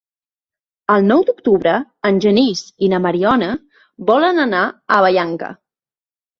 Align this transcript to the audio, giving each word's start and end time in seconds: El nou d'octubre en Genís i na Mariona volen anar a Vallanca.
El 0.93 1.03
nou 1.11 1.21
d'octubre 1.27 1.73
en 2.11 2.17
Genís 2.25 2.65
i 2.87 2.91
na 2.95 3.01
Mariona 3.05 3.53
volen 4.11 4.47
anar 4.49 4.65
a 4.67 5.01
Vallanca. 5.09 5.55